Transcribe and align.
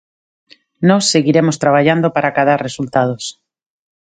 Nós 0.89 1.03
seguiremos 1.13 1.59
traballando 1.63 2.07
para 2.15 2.27
acadar 2.29 2.59
resultados. 2.67 3.23